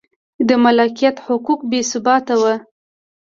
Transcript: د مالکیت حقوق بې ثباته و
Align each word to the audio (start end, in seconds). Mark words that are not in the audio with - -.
د 0.47 0.49
مالکیت 0.63 1.17
حقوق 1.25 1.59
بې 1.69 1.79
ثباته 1.91 2.35
و 2.41 2.43